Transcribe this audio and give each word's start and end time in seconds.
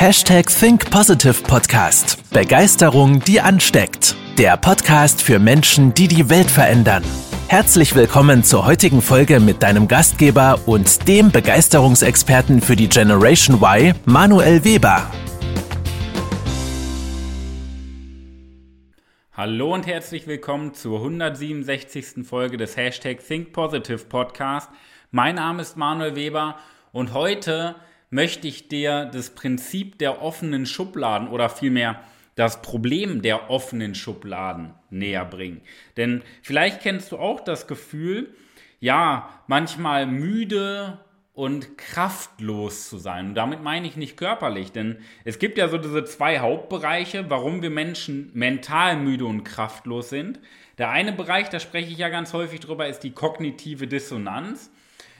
Hashtag 0.00 0.46
Think 0.46 0.92
Positive 0.92 1.42
Podcast. 1.42 2.30
Begeisterung, 2.30 3.18
die 3.18 3.40
ansteckt. 3.40 4.14
Der 4.38 4.56
Podcast 4.56 5.20
für 5.20 5.40
Menschen, 5.40 5.92
die 5.92 6.06
die 6.06 6.30
Welt 6.30 6.48
verändern. 6.48 7.02
Herzlich 7.48 7.96
willkommen 7.96 8.44
zur 8.44 8.64
heutigen 8.64 9.02
Folge 9.02 9.40
mit 9.40 9.60
deinem 9.60 9.88
Gastgeber 9.88 10.60
und 10.66 11.08
dem 11.08 11.32
Begeisterungsexperten 11.32 12.60
für 12.60 12.76
die 12.76 12.88
Generation 12.88 13.56
Y, 13.60 13.92
Manuel 14.04 14.62
Weber. 14.62 15.10
Hallo 19.32 19.74
und 19.74 19.88
herzlich 19.88 20.28
willkommen 20.28 20.74
zur 20.74 20.98
167. 20.98 22.24
Folge 22.24 22.56
des 22.56 22.76
Hashtag 22.76 23.18
Think 23.26 23.52
Positive 23.52 24.04
Podcast. 24.04 24.70
Mein 25.10 25.34
Name 25.34 25.62
ist 25.62 25.76
Manuel 25.76 26.14
Weber 26.14 26.56
und 26.92 27.14
heute 27.14 27.74
möchte 28.10 28.48
ich 28.48 28.68
dir 28.68 29.06
das 29.06 29.30
Prinzip 29.30 29.98
der 29.98 30.22
offenen 30.22 30.66
Schubladen 30.66 31.28
oder 31.28 31.48
vielmehr 31.48 32.00
das 32.34 32.62
Problem 32.62 33.20
der 33.20 33.50
offenen 33.50 33.94
Schubladen 33.94 34.72
näher 34.90 35.24
bringen. 35.24 35.60
Denn 35.96 36.22
vielleicht 36.42 36.80
kennst 36.80 37.12
du 37.12 37.18
auch 37.18 37.40
das 37.40 37.66
Gefühl, 37.66 38.32
ja, 38.80 39.28
manchmal 39.48 40.06
müde 40.06 40.98
und 41.38 41.78
kraftlos 41.78 42.88
zu 42.88 42.98
sein. 42.98 43.28
Und 43.28 43.34
damit 43.34 43.62
meine 43.62 43.86
ich 43.86 43.96
nicht 43.96 44.16
körperlich, 44.16 44.72
denn 44.72 44.98
es 45.24 45.38
gibt 45.38 45.58
ja 45.58 45.68
so 45.68 45.78
diese 45.78 46.04
zwei 46.04 46.40
Hauptbereiche, 46.40 47.28
warum 47.28 47.62
wir 47.62 47.70
Menschen 47.70 48.30
mental 48.34 48.96
müde 48.96 49.24
und 49.24 49.44
kraftlos 49.44 50.08
sind. 50.08 50.40
Der 50.78 50.90
eine 50.90 51.12
Bereich, 51.12 51.48
da 51.48 51.60
spreche 51.60 51.92
ich 51.92 51.98
ja 51.98 52.08
ganz 52.08 52.32
häufig 52.32 52.60
drüber, 52.60 52.88
ist 52.88 53.00
die 53.00 53.12
kognitive 53.12 53.86
Dissonanz. 53.86 54.70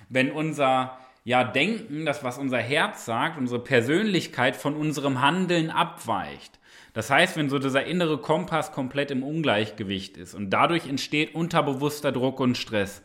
Wenn 0.08 0.30
unser 0.30 0.98
ja 1.24 1.44
denken, 1.44 2.04
das 2.06 2.24
was 2.24 2.38
unser 2.38 2.58
Herz 2.58 3.04
sagt, 3.04 3.38
unsere 3.38 3.62
Persönlichkeit 3.62 4.56
von 4.56 4.74
unserem 4.74 5.20
Handeln 5.20 5.70
abweicht. 5.70 6.58
Das 6.94 7.10
heißt, 7.10 7.36
wenn 7.36 7.50
so 7.50 7.58
dieser 7.58 7.84
innere 7.84 8.18
Kompass 8.18 8.72
komplett 8.72 9.10
im 9.10 9.22
Ungleichgewicht 9.22 10.16
ist 10.16 10.34
und 10.34 10.50
dadurch 10.50 10.86
entsteht 10.86 11.34
unterbewusster 11.34 12.12
Druck 12.12 12.40
und 12.40 12.56
Stress. 12.56 13.02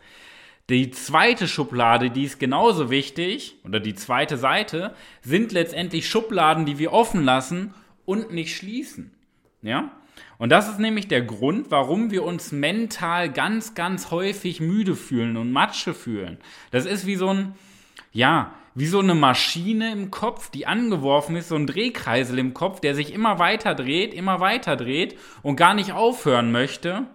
Die 0.70 0.92
zweite 0.92 1.48
Schublade, 1.48 2.10
die 2.10 2.24
ist 2.24 2.40
genauso 2.40 2.90
wichtig, 2.90 3.58
oder 3.66 3.82
die 3.82 3.96
zweite 3.96 4.38
Seite, 4.38 4.96
sind 5.22 5.52
letztendlich 5.52 6.08
Schubladen, 6.08 6.66
die 6.66 6.80
wir 6.80 6.94
offen 6.94 7.24
lassen 7.24 7.74
und 8.06 8.32
nicht 8.32 8.56
schließen. 8.56 9.12
Ja? 9.62 9.92
Und 10.38 10.50
das 10.50 10.70
ist 10.70 10.80
nämlich 10.80 11.10
der 11.10 11.22
Grund, 11.22 11.70
warum 11.70 12.12
wir 12.12 12.24
uns 12.24 12.52
mental 12.52 13.32
ganz, 13.32 13.76
ganz 13.76 14.10
häufig 14.10 14.62
müde 14.62 14.96
fühlen 14.96 15.36
und 15.38 15.52
Matsche 15.52 15.94
fühlen. 15.94 16.38
Das 16.72 16.86
ist 16.86 17.06
wie 17.06 17.16
so 17.16 17.30
ein, 17.30 17.56
ja, 18.14 18.54
wie 18.76 18.88
so 18.88 19.00
eine 19.00 19.16
Maschine 19.16 19.92
im 19.92 20.10
Kopf, 20.10 20.50
die 20.50 20.66
angeworfen 20.66 21.36
ist, 21.36 21.50
so 21.50 21.56
ein 21.56 21.68
Drehkreisel 21.68 22.40
im 22.40 22.54
Kopf, 22.54 22.80
der 22.80 22.96
sich 22.96 23.14
immer 23.14 23.40
weiter 23.40 23.76
dreht, 23.76 24.14
immer 24.14 24.40
weiter 24.40 24.76
dreht 24.76 25.18
und 25.42 25.58
gar 25.58 25.74
nicht 25.74 25.92
aufhören 25.92 26.52
möchte, 26.52 27.06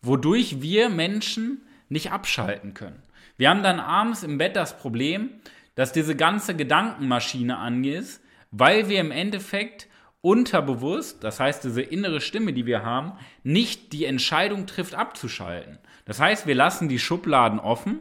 wodurch 0.00 0.62
wir 0.62 0.88
Menschen 0.88 1.66
nicht 1.88 2.12
abschalten 2.12 2.74
können. 2.74 3.02
Wir 3.36 3.50
haben 3.50 3.62
dann 3.62 3.80
abends 3.80 4.22
im 4.22 4.38
Bett 4.38 4.54
das 4.56 4.78
Problem, 4.78 5.30
dass 5.74 5.92
diese 5.92 6.14
ganze 6.14 6.54
Gedankenmaschine 6.54 7.58
angeht, 7.58 8.20
weil 8.50 8.88
wir 8.88 9.00
im 9.00 9.10
Endeffekt 9.10 9.88
unterbewusst, 10.20 11.22
das 11.24 11.40
heißt 11.40 11.64
diese 11.64 11.82
innere 11.82 12.20
Stimme, 12.20 12.52
die 12.52 12.64
wir 12.64 12.82
haben, 12.82 13.12
nicht 13.42 13.92
die 13.92 14.04
Entscheidung 14.06 14.66
trifft, 14.66 14.94
abzuschalten. 14.94 15.78
Das 16.06 16.20
heißt, 16.20 16.46
wir 16.46 16.54
lassen 16.54 16.88
die 16.88 16.98
Schubladen 16.98 17.58
offen 17.58 18.00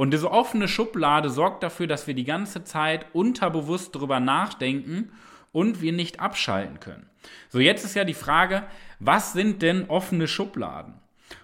und 0.00 0.12
diese 0.12 0.30
offene 0.30 0.66
Schublade 0.66 1.28
sorgt 1.28 1.62
dafür, 1.62 1.86
dass 1.86 2.06
wir 2.06 2.14
die 2.14 2.24
ganze 2.24 2.64
Zeit 2.64 3.04
unterbewusst 3.12 3.94
darüber 3.94 4.18
nachdenken 4.18 5.12
und 5.52 5.82
wir 5.82 5.92
nicht 5.92 6.20
abschalten 6.20 6.80
können. 6.80 7.10
So, 7.50 7.58
jetzt 7.58 7.84
ist 7.84 7.96
ja 7.96 8.04
die 8.04 8.14
Frage, 8.14 8.62
was 8.98 9.34
sind 9.34 9.60
denn 9.60 9.90
offene 9.90 10.26
Schubladen? 10.26 10.94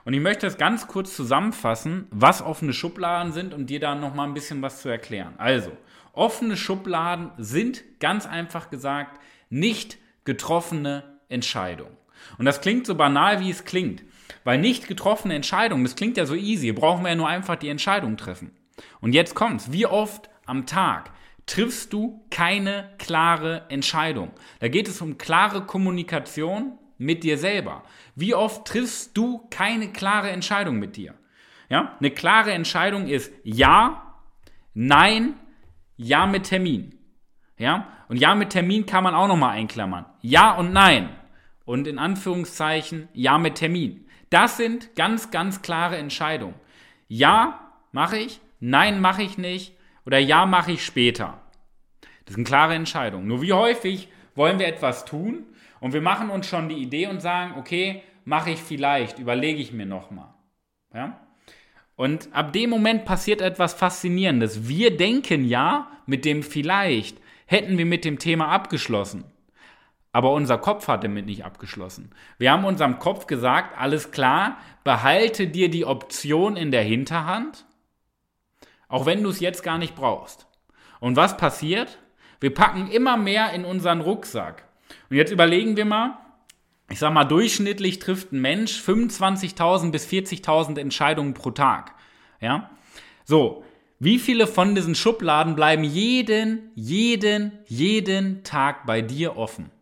Und 0.06 0.14
ich 0.14 0.22
möchte 0.22 0.46
das 0.46 0.56
ganz 0.56 0.86
kurz 0.86 1.14
zusammenfassen, 1.14 2.06
was 2.10 2.40
offene 2.40 2.72
Schubladen 2.72 3.34
sind 3.34 3.52
und 3.52 3.68
dir 3.68 3.78
da 3.78 3.94
nochmal 3.94 4.26
ein 4.26 4.32
bisschen 4.32 4.62
was 4.62 4.80
zu 4.80 4.88
erklären. 4.88 5.34
Also, 5.36 5.72
offene 6.14 6.56
Schubladen 6.56 7.32
sind 7.36 7.84
ganz 8.00 8.24
einfach 8.24 8.70
gesagt 8.70 9.20
nicht 9.50 9.98
getroffene 10.24 11.04
Entscheidungen. 11.28 11.94
Und 12.38 12.46
das 12.46 12.62
klingt 12.62 12.86
so 12.86 12.94
banal, 12.94 13.40
wie 13.40 13.50
es 13.50 13.66
klingt. 13.66 14.02
Weil 14.44 14.58
nicht 14.58 14.88
getroffene 14.88 15.34
Entscheidungen, 15.34 15.84
das 15.84 15.96
klingt 15.96 16.16
ja 16.16 16.26
so 16.26 16.34
easy, 16.34 16.72
brauchen 16.72 17.02
wir 17.02 17.10
ja 17.10 17.16
nur 17.16 17.28
einfach 17.28 17.56
die 17.56 17.68
Entscheidung 17.68 18.16
treffen. 18.16 18.52
Und 19.00 19.12
jetzt 19.12 19.34
kommt's. 19.34 19.72
Wie 19.72 19.86
oft 19.86 20.28
am 20.44 20.66
Tag 20.66 21.10
triffst 21.46 21.92
du 21.92 22.24
keine 22.30 22.90
klare 22.98 23.62
Entscheidung? 23.68 24.30
Da 24.60 24.68
geht 24.68 24.88
es 24.88 25.00
um 25.00 25.18
klare 25.18 25.64
Kommunikation 25.64 26.78
mit 26.98 27.24
dir 27.24 27.38
selber. 27.38 27.82
Wie 28.14 28.34
oft 28.34 28.66
triffst 28.66 29.16
du 29.16 29.46
keine 29.50 29.92
klare 29.92 30.30
Entscheidung 30.30 30.78
mit 30.78 30.96
dir? 30.96 31.14
Ja, 31.68 31.96
eine 31.98 32.10
klare 32.10 32.52
Entscheidung 32.52 33.08
ist 33.08 33.32
ja, 33.42 34.20
nein, 34.74 35.34
ja 35.96 36.26
mit 36.26 36.44
Termin. 36.44 36.98
Ja, 37.58 37.88
und 38.08 38.18
ja 38.18 38.34
mit 38.34 38.50
Termin 38.50 38.86
kann 38.86 39.02
man 39.02 39.14
auch 39.14 39.28
nochmal 39.28 39.56
einklammern. 39.56 40.06
Ja 40.20 40.54
und 40.54 40.72
nein. 40.72 41.08
Und 41.64 41.88
in 41.88 41.98
Anführungszeichen 41.98 43.08
ja 43.12 43.38
mit 43.38 43.56
Termin. 43.56 44.05
Das 44.30 44.56
sind 44.56 44.94
ganz, 44.96 45.30
ganz 45.30 45.62
klare 45.62 45.96
Entscheidungen. 45.96 46.54
Ja, 47.08 47.72
mache 47.92 48.18
ich, 48.18 48.40
nein, 48.60 49.00
mache 49.00 49.22
ich 49.22 49.38
nicht 49.38 49.76
oder 50.04 50.18
ja, 50.18 50.46
mache 50.46 50.72
ich 50.72 50.84
später. 50.84 51.40
Das 52.24 52.34
sind 52.34 52.46
klare 52.46 52.74
Entscheidungen. 52.74 53.26
Nur 53.26 53.42
wie 53.42 53.52
häufig 53.52 54.08
wollen 54.34 54.58
wir 54.58 54.66
etwas 54.66 55.04
tun 55.04 55.44
und 55.80 55.92
wir 55.92 56.00
machen 56.00 56.30
uns 56.30 56.48
schon 56.48 56.68
die 56.68 56.76
Idee 56.76 57.06
und 57.06 57.20
sagen, 57.20 57.54
okay, 57.58 58.02
mache 58.24 58.50
ich 58.50 58.60
vielleicht, 58.60 59.18
überlege 59.18 59.60
ich 59.60 59.72
mir 59.72 59.86
nochmal. 59.86 60.34
Ja? 60.92 61.20
Und 61.94 62.28
ab 62.32 62.52
dem 62.52 62.70
Moment 62.70 63.04
passiert 63.04 63.40
etwas 63.40 63.74
Faszinierendes. 63.74 64.68
Wir 64.68 64.96
denken 64.96 65.44
ja, 65.44 65.90
mit 66.06 66.24
dem 66.24 66.42
vielleicht 66.42 67.18
hätten 67.46 67.78
wir 67.78 67.86
mit 67.86 68.04
dem 68.04 68.18
Thema 68.18 68.48
abgeschlossen. 68.48 69.24
Aber 70.16 70.32
unser 70.32 70.56
Kopf 70.56 70.88
hat 70.88 71.04
damit 71.04 71.26
nicht 71.26 71.44
abgeschlossen. 71.44 72.10
Wir 72.38 72.50
haben 72.50 72.64
unserem 72.64 72.98
Kopf 72.98 73.26
gesagt, 73.26 73.78
alles 73.78 74.12
klar, 74.12 74.56
behalte 74.82 75.46
dir 75.46 75.68
die 75.68 75.84
Option 75.84 76.56
in 76.56 76.70
der 76.70 76.82
Hinterhand, 76.82 77.66
auch 78.88 79.04
wenn 79.04 79.22
du 79.22 79.28
es 79.28 79.40
jetzt 79.40 79.62
gar 79.62 79.76
nicht 79.76 79.94
brauchst. 79.94 80.46
Und 81.00 81.16
was 81.16 81.36
passiert? 81.36 81.98
Wir 82.40 82.54
packen 82.54 82.90
immer 82.90 83.18
mehr 83.18 83.52
in 83.52 83.66
unseren 83.66 84.00
Rucksack. 84.00 84.66
Und 85.10 85.18
jetzt 85.18 85.32
überlegen 85.32 85.76
wir 85.76 85.84
mal, 85.84 86.16
ich 86.88 86.98
sag 86.98 87.12
mal, 87.12 87.24
durchschnittlich 87.24 87.98
trifft 87.98 88.32
ein 88.32 88.40
Mensch 88.40 88.80
25.000 88.80 89.90
bis 89.90 90.08
40.000 90.08 90.80
Entscheidungen 90.80 91.34
pro 91.34 91.50
Tag. 91.50 91.94
Ja? 92.40 92.70
So, 93.26 93.64
wie 93.98 94.18
viele 94.18 94.46
von 94.46 94.74
diesen 94.74 94.94
Schubladen 94.94 95.54
bleiben 95.54 95.84
jeden, 95.84 96.70
jeden, 96.74 97.52
jeden 97.66 98.44
Tag 98.44 98.86
bei 98.86 99.02
dir 99.02 99.36
offen? 99.36 99.75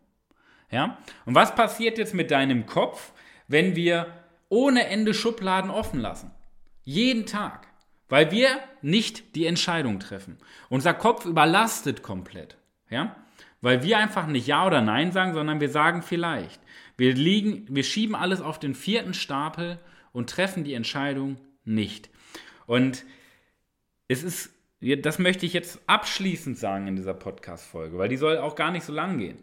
Ja? 0.75 0.97
Und 1.25 1.35
was 1.35 1.55
passiert 1.55 1.97
jetzt 1.97 2.13
mit 2.13 2.31
deinem 2.31 2.65
Kopf, 2.65 3.13
wenn 3.47 3.77
wir 3.77 4.07
ohne 4.49 4.87
Ende 4.87 5.13
Schubladen 5.13 5.71
offen 5.71 6.01
lassen? 6.01 6.31
Jeden 6.83 7.25
Tag. 7.25 7.67
Weil 8.09 8.29
wir 8.29 8.59
nicht 8.81 9.37
die 9.37 9.45
Entscheidung 9.45 10.01
treffen. 10.01 10.37
Unser 10.67 10.93
Kopf 10.93 11.25
überlastet 11.25 12.03
komplett. 12.03 12.57
Ja? 12.89 13.15
Weil 13.61 13.83
wir 13.83 13.97
einfach 13.99 14.27
nicht 14.27 14.47
Ja 14.47 14.67
oder 14.67 14.81
Nein 14.81 15.13
sagen, 15.13 15.33
sondern 15.33 15.61
wir 15.61 15.69
sagen 15.69 16.01
vielleicht. 16.01 16.59
Wir, 16.97 17.13
liegen, 17.13 17.65
wir 17.69 17.85
schieben 17.85 18.13
alles 18.13 18.41
auf 18.41 18.59
den 18.59 18.75
vierten 18.75 19.13
Stapel 19.13 19.79
und 20.11 20.29
treffen 20.29 20.65
die 20.65 20.73
Entscheidung 20.73 21.37
nicht. 21.63 22.09
Und 22.65 23.05
es 24.09 24.23
ist, 24.23 24.53
das 24.81 25.19
möchte 25.19 25.45
ich 25.45 25.53
jetzt 25.53 25.79
abschließend 25.87 26.57
sagen 26.57 26.87
in 26.87 26.97
dieser 26.97 27.13
Podcast-Folge, 27.13 27.97
weil 27.97 28.09
die 28.09 28.17
soll 28.17 28.39
auch 28.39 28.55
gar 28.55 28.71
nicht 28.71 28.83
so 28.83 28.91
lang 28.91 29.19
gehen 29.19 29.41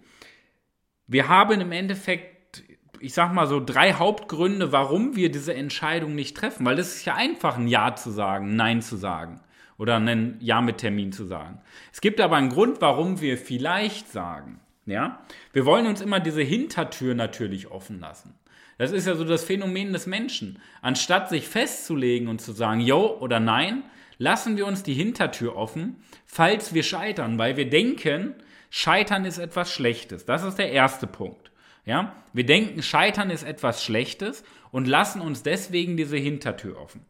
wir 1.07 1.29
haben 1.29 1.61
im 1.61 1.73
Endeffekt, 1.73 2.65
ich 3.01 3.15
sag 3.15 3.33
mal 3.33 3.47
so, 3.47 3.61
drei 3.65 3.95
Hauptgründe, 3.95 4.73
warum 4.73 5.17
wir 5.17 5.31
diese 5.31 5.55
Entscheidung 5.55 6.15
nicht 6.15 6.37
treffen. 6.37 6.65
Weil 6.65 6.79
es 6.79 6.97
ist 6.97 7.05
ja 7.05 7.15
einfach, 7.15 7.59
ein 7.59 7.69
Ja 7.69 7.95
zu 7.95 8.11
sagen, 8.11 8.57
Nein 8.57 8.83
zu 8.83 8.97
sagen 8.97 9.41
oder 9.79 9.97
ein 9.97 10.37
Ja 10.41 10.61
mit 10.61 10.79
Termin 10.79 11.13
zu 11.13 11.25
sagen. 11.25 11.61
Es 11.93 12.01
gibt 12.01 12.21
aber 12.21 12.37
einen 12.37 12.51
Grund, 12.51 12.81
warum 12.81 13.21
wir 13.21 13.37
vielleicht 13.37 14.11
sagen. 14.11 14.61
Ja? 14.87 15.21
Wir 15.53 15.67
wollen 15.67 15.87
uns 15.87 16.01
immer 16.01 16.21
diese 16.21 16.43
Hintertür 16.43 17.15
natürlich 17.15 17.71
offen 17.71 18.01
lassen. 18.01 18.35
Das 18.79 18.93
ist 18.93 19.07
ja 19.07 19.15
so 19.15 19.25
das 19.25 19.45
Phänomen 19.45 19.93
des 19.93 20.07
Menschen. 20.07 20.59
Anstatt 20.81 21.29
sich 21.29 21.47
festzulegen 21.47 22.29
und 22.29 22.41
zu 22.41 22.53
sagen, 22.53 22.81
Jo 22.81 23.19
oder 23.21 23.39
Nein, 23.39 23.85
lassen 24.19 24.57
wir 24.57 24.67
uns 24.67 24.83
die 24.83 24.95
Hintertür 24.95 25.57
offen, 25.57 25.97
falls 26.27 26.75
wir 26.75 26.83
scheitern, 26.83 27.39
weil 27.39 27.57
wir 27.57 27.69
denken, 27.69 28.35
Scheitern 28.75 29.27
ist 29.27 29.37
etwas 29.37 29.71
Schlechtes. 29.71 30.25
Das 30.25 30.43
ist 30.45 30.57
der 30.57 30.73
erste 30.73 31.07
Punkt. 31.07 31.53
Ja? 31.85 32.17
Wir 32.33 32.47
denken, 32.47 32.83
Scheitern 32.83 33.29
ist 33.29 33.43
etwas 33.43 33.85
Schlechtes 33.85 34.45
und 34.71 34.89
lassen 34.89 35.21
uns 35.21 35.43
deswegen 35.43 35.99
diese 35.99 36.17
Hintertür 36.17 36.81
offen. 36.81 37.05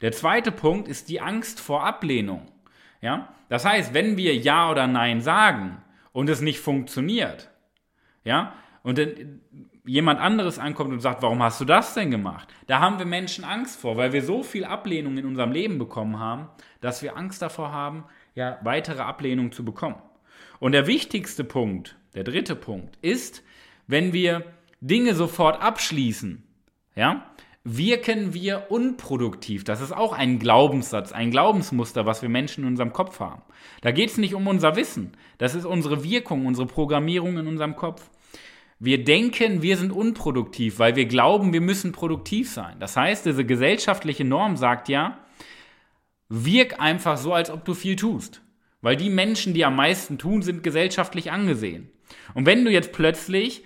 Der 0.00 0.10
zweite 0.10 0.50
Punkt 0.50 0.88
ist 0.88 1.08
die 1.08 1.20
Angst 1.20 1.60
vor 1.60 1.86
Ablehnung. 1.86 2.50
Ja? 3.00 3.32
Das 3.48 3.64
heißt, 3.64 3.94
wenn 3.94 4.16
wir 4.16 4.34
Ja 4.34 4.68
oder 4.68 4.88
Nein 4.88 5.20
sagen 5.20 5.80
und 6.10 6.28
es 6.28 6.40
nicht 6.40 6.58
funktioniert, 6.58 7.50
ja, 8.24 8.52
und 8.82 8.98
dann 8.98 9.42
jemand 9.86 10.18
anderes 10.18 10.58
ankommt 10.58 10.92
und 10.92 11.00
sagt, 11.00 11.22
warum 11.22 11.40
hast 11.40 11.60
du 11.60 11.64
das 11.64 11.94
denn 11.94 12.10
gemacht? 12.10 12.48
Da 12.66 12.80
haben 12.80 12.98
wir 12.98 13.06
Menschen 13.06 13.44
Angst 13.44 13.80
vor, 13.80 13.96
weil 13.96 14.12
wir 14.12 14.24
so 14.24 14.42
viel 14.42 14.64
Ablehnung 14.64 15.16
in 15.18 15.26
unserem 15.26 15.52
Leben 15.52 15.78
bekommen 15.78 16.18
haben, 16.18 16.48
dass 16.80 17.00
wir 17.00 17.16
Angst 17.16 17.42
davor 17.42 17.70
haben, 17.70 18.04
ja, 18.34 18.58
weitere 18.62 19.02
Ablehnung 19.02 19.52
zu 19.52 19.64
bekommen. 19.64 20.02
Und 20.60 20.72
der 20.72 20.86
wichtigste 20.86 21.42
Punkt, 21.42 21.96
der 22.14 22.22
dritte 22.22 22.54
Punkt, 22.54 22.96
ist, 23.02 23.42
wenn 23.88 24.12
wir 24.12 24.44
Dinge 24.80 25.14
sofort 25.14 25.60
abschließen, 25.60 26.44
ja, 26.94 27.26
wirken 27.64 28.34
wir 28.34 28.70
unproduktiv. 28.70 29.64
Das 29.64 29.80
ist 29.80 29.92
auch 29.92 30.12
ein 30.12 30.38
Glaubenssatz, 30.38 31.12
ein 31.12 31.30
Glaubensmuster, 31.30 32.06
was 32.06 32.22
wir 32.22 32.28
Menschen 32.28 32.64
in 32.64 32.68
unserem 32.68 32.92
Kopf 32.92 33.20
haben. 33.20 33.42
Da 33.80 33.90
geht 33.90 34.10
es 34.10 34.18
nicht 34.18 34.34
um 34.34 34.46
unser 34.46 34.76
Wissen. 34.76 35.12
Das 35.38 35.54
ist 35.54 35.64
unsere 35.64 36.04
Wirkung, 36.04 36.46
unsere 36.46 36.66
Programmierung 36.66 37.38
in 37.38 37.46
unserem 37.46 37.74
Kopf. 37.74 38.10
Wir 38.78 39.02
denken, 39.04 39.62
wir 39.62 39.76
sind 39.76 39.92
unproduktiv, 39.92 40.78
weil 40.78 40.96
wir 40.96 41.06
glauben, 41.06 41.52
wir 41.52 41.60
müssen 41.60 41.92
produktiv 41.92 42.50
sein. 42.50 42.76
Das 42.80 42.96
heißt, 42.96 43.26
diese 43.26 43.44
gesellschaftliche 43.44 44.24
Norm 44.24 44.56
sagt 44.56 44.88
ja, 44.88 45.18
wirk 46.28 46.80
einfach 46.80 47.18
so, 47.18 47.34
als 47.34 47.50
ob 47.50 47.64
du 47.64 47.74
viel 47.74 47.96
tust. 47.96 48.42
Weil 48.82 48.96
die 48.96 49.10
Menschen, 49.10 49.54
die 49.54 49.64
am 49.64 49.76
meisten 49.76 50.18
tun, 50.18 50.42
sind 50.42 50.62
gesellschaftlich 50.62 51.30
angesehen. 51.30 51.90
Und 52.34 52.46
wenn 52.46 52.64
du 52.64 52.70
jetzt 52.70 52.92
plötzlich 52.92 53.62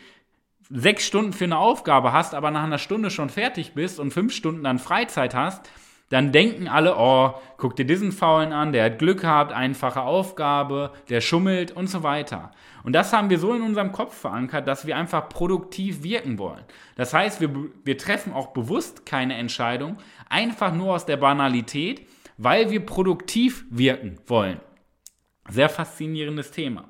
sechs 0.71 1.07
Stunden 1.07 1.33
für 1.33 1.45
eine 1.45 1.59
Aufgabe 1.59 2.13
hast, 2.13 2.35
aber 2.35 2.51
nach 2.51 2.65
einer 2.65 2.79
Stunde 2.79 3.11
schon 3.11 3.31
fertig 3.31 3.75
bist 3.75 4.01
und 4.01 4.13
fünf 4.13 4.33
Stunden 4.33 4.65
dann 4.65 4.79
Freizeit 4.79 5.35
hast, 5.35 5.69
dann 6.11 6.33
denken 6.33 6.69
alle, 6.69 6.97
oh, 6.97 7.35
guck 7.57 7.77
dir 7.77 7.87
diesen 7.87 8.13
Faulen 8.13 8.53
an, 8.53 8.73
der 8.73 8.85
hat 8.85 8.99
Glück 8.99 9.23
gehabt, 9.23 9.53
einfache 9.53 10.03
Aufgabe, 10.03 10.93
der 11.09 11.21
schummelt 11.21 11.73
und 11.73 11.89
so 11.89 12.03
weiter. 12.03 12.51
Und 12.83 12.93
das 12.93 13.13
haben 13.13 13.31
wir 13.31 13.39
so 13.39 13.55
in 13.55 13.63
unserem 13.63 13.91
Kopf 13.91 14.15
verankert, 14.15 14.69
dass 14.69 14.87
wir 14.87 14.97
einfach 14.97 15.29
produktiv 15.29 16.03
wirken 16.03 16.39
wollen. 16.39 16.63
Das 16.97 17.15
heißt, 17.15 17.41
wir, 17.41 17.51
wir 17.85 17.99
treffen 17.99 18.33
auch 18.33 18.49
bewusst 18.49 19.07
keine 19.07 19.35
Entscheidung, 19.35 19.97
einfach 20.29 20.73
nur 20.73 20.95
aus 20.95 21.07
der 21.07 21.17
Banalität, 21.17 22.07
weil 22.37 22.71
wir 22.71 22.85
produktiv 22.85 23.65
wirken 23.71 24.19
wollen. 24.27 24.61
Sehr 25.49 25.69
faszinierendes 25.69 26.51
Thema. 26.51 26.89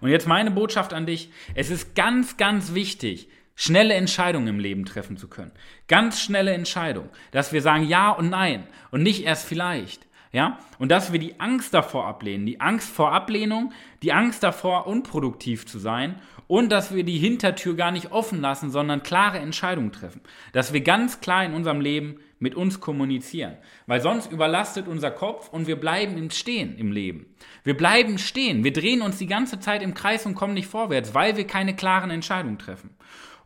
Und 0.00 0.10
jetzt 0.10 0.26
meine 0.26 0.50
Botschaft 0.50 0.92
an 0.92 1.06
dich. 1.06 1.30
Es 1.54 1.70
ist 1.70 1.94
ganz, 1.94 2.36
ganz 2.36 2.74
wichtig, 2.74 3.28
schnelle 3.54 3.94
Entscheidungen 3.94 4.48
im 4.48 4.60
Leben 4.60 4.84
treffen 4.84 5.16
zu 5.16 5.28
können. 5.28 5.52
Ganz 5.88 6.20
schnelle 6.20 6.52
Entscheidungen. 6.52 7.10
Dass 7.32 7.52
wir 7.52 7.62
sagen 7.62 7.84
Ja 7.84 8.10
und 8.10 8.30
Nein 8.30 8.66
und 8.90 9.02
nicht 9.02 9.24
erst 9.24 9.46
vielleicht. 9.46 10.07
Ja? 10.32 10.58
Und 10.78 10.90
dass 10.90 11.12
wir 11.12 11.18
die 11.18 11.40
Angst 11.40 11.74
davor 11.74 12.06
ablehnen, 12.06 12.46
die 12.46 12.60
Angst 12.60 12.90
vor 12.90 13.12
Ablehnung, 13.12 13.72
die 14.02 14.12
Angst 14.12 14.42
davor, 14.42 14.86
unproduktiv 14.86 15.66
zu 15.66 15.78
sein 15.78 16.16
und 16.46 16.72
dass 16.72 16.94
wir 16.94 17.04
die 17.04 17.18
Hintertür 17.18 17.76
gar 17.76 17.90
nicht 17.90 18.10
offen 18.10 18.40
lassen, 18.40 18.70
sondern 18.70 19.02
klare 19.02 19.38
Entscheidungen 19.38 19.92
treffen. 19.92 20.22
Dass 20.52 20.72
wir 20.72 20.80
ganz 20.80 21.20
klar 21.20 21.44
in 21.44 21.54
unserem 21.54 21.80
Leben 21.80 22.20
mit 22.38 22.54
uns 22.54 22.80
kommunizieren. 22.80 23.56
Weil 23.86 24.00
sonst 24.00 24.32
überlastet 24.32 24.88
unser 24.88 25.10
Kopf 25.10 25.48
und 25.48 25.66
wir 25.66 25.76
bleiben 25.76 26.16
im 26.16 26.30
Stehen 26.30 26.76
im 26.78 26.92
Leben. 26.92 27.26
Wir 27.64 27.76
bleiben 27.76 28.18
stehen. 28.18 28.64
Wir 28.64 28.72
drehen 28.72 29.02
uns 29.02 29.18
die 29.18 29.26
ganze 29.26 29.60
Zeit 29.60 29.82
im 29.82 29.94
Kreis 29.94 30.24
und 30.24 30.34
kommen 30.34 30.54
nicht 30.54 30.68
vorwärts, 30.68 31.14
weil 31.14 31.36
wir 31.36 31.46
keine 31.46 31.76
klaren 31.76 32.10
Entscheidungen 32.10 32.58
treffen. 32.58 32.90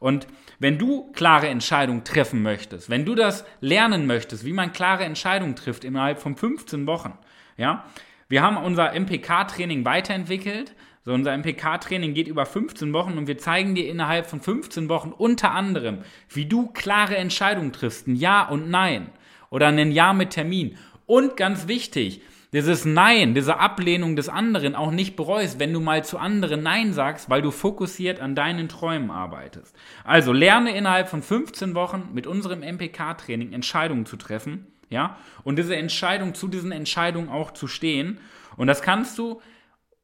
Und 0.03 0.27
wenn 0.59 0.79
du 0.79 1.13
klare 1.13 1.47
Entscheidungen 1.47 2.03
treffen 2.03 2.43
möchtest, 2.43 2.91
wenn 2.91 3.05
du 3.05 3.15
das 3.15 3.45
lernen 3.61 4.09
möchtest, 4.09 4.45
wie 4.45 4.53
man 4.53 4.73
klare 4.73 5.05
Entscheidungen 5.05 5.55
trifft 5.55 5.85
innerhalb 5.85 6.19
von 6.19 6.35
15 6.35 6.89
Wochen, 6.89 7.17
ja, 7.57 7.85
wir 8.29 8.43
haben 8.43 8.57
unser 8.57 8.95
MPK-Training 8.99 9.85
weiterentwickelt. 9.85 10.75
So, 11.05 11.13
unser 11.13 11.33
MPK-Training 11.39 12.15
geht 12.15 12.27
über 12.27 12.47
15 12.47 12.93
Wochen 12.93 13.17
und 13.17 13.29
wir 13.29 13.39
zeigen 13.39 13.77
dir 13.77 13.89
innerhalb 13.89 14.27
von 14.27 14.41
15 14.41 14.89
Wochen 14.89 15.13
unter 15.13 15.53
anderem, 15.53 15.99
wie 16.29 16.47
du 16.47 16.67
klare 16.67 17.17
Entscheidungen 17.17 17.73
triffst, 17.73 18.09
ein 18.09 18.17
Ja 18.17 18.49
und 18.49 18.71
Nein 18.71 19.09
oder 19.51 19.69
ein 19.69 19.93
Ja 19.93 20.13
mit 20.15 20.31
Termin. 20.31 20.79
Und 21.07 21.37
ganz 21.37 21.69
wichtig, 21.69 22.23
dieses 22.53 22.85
Nein, 22.85 23.35
diese 23.35 23.59
Ablehnung 23.59 24.15
des 24.15 24.29
anderen 24.29 24.75
auch 24.75 24.91
nicht 24.91 25.17
bereust, 25.17 25.59
wenn 25.59 25.73
du 25.73 25.81
mal 25.81 26.05
zu 26.05 26.19
anderen 26.19 26.63
Nein 26.63 26.93
sagst, 26.93 27.31
weil 27.31 27.41
du 27.41 27.51
fokussiert 27.51 28.21
an 28.21 28.35
deinen 28.35 28.69
Träumen 28.69 29.11
arbeitest. 29.11 29.75
Also 30.05 30.33
lerne 30.33 30.77
innerhalb 30.77 31.09
von 31.09 31.23
15 31.23 31.75
Wochen 31.75 32.11
mit 32.13 32.27
unserem 32.27 32.61
MPK-Training 32.61 33.53
Entscheidungen 33.53 34.05
zu 34.05 34.17
treffen, 34.17 34.67
ja, 34.91 35.17
und 35.45 35.59
diese 35.59 35.75
Entscheidung 35.75 36.35
zu 36.35 36.49
diesen 36.49 36.73
Entscheidungen 36.73 37.31
auch 37.31 37.53
zu 37.53 37.67
stehen. 37.67 38.19
Und 38.59 38.67
das 38.67 38.83
kannst 38.83 39.19
du, 39.19 39.41